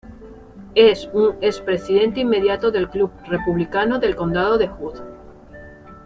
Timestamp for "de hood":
4.57-4.99